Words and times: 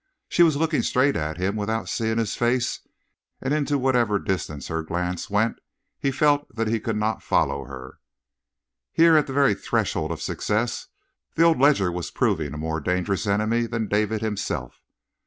She 0.27 0.41
was 0.41 0.57
looking 0.57 0.81
straight 0.81 1.15
at 1.15 1.37
him 1.37 1.55
without 1.55 1.87
seeing 1.87 2.17
his 2.17 2.35
face 2.35 2.79
and 3.39 3.53
into 3.53 3.77
whatever 3.77 4.17
distance 4.17 4.67
her 4.67 4.81
glance 4.81 5.29
went 5.29 5.59
he 5.99 6.09
felt 6.09 6.55
that 6.55 6.67
he 6.67 6.79
could 6.79 6.95
not 6.95 7.21
follow 7.21 7.65
her. 7.65 7.99
Here 8.91 9.15
at 9.15 9.27
the 9.27 9.33
very 9.33 9.53
threshold 9.53 10.11
of 10.11 10.19
success 10.19 10.87
the 11.35 11.43
old 11.43 11.59
ledger 11.59 11.91
was 11.91 12.09
proving 12.09 12.55
a 12.55 12.57
more 12.57 12.79
dangerous 12.79 13.27
enemy 13.27 13.67
than 13.67 13.87
David 13.89 14.21
himself. 14.21 14.81